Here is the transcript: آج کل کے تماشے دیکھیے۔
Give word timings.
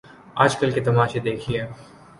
آج 0.35 0.55
کل 0.59 0.71
کے 0.71 0.81
تماشے 0.81 1.19
دیکھیے۔ 1.19 1.61